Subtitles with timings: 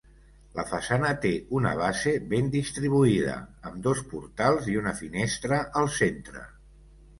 [0.59, 3.37] La façana té una base ben distribuïda,
[3.71, 6.47] amb dos portals i una finestra al centre.